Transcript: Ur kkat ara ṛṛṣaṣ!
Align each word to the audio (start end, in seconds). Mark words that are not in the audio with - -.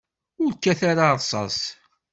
Ur 0.43 0.51
kkat 0.55 0.81
ara 0.89 1.07
ṛṛṣaṣ! 1.17 1.57